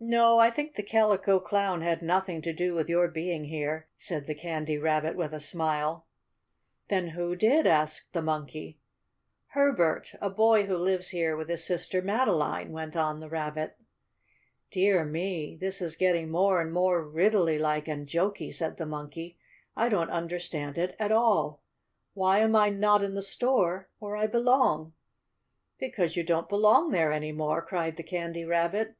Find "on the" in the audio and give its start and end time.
12.96-13.28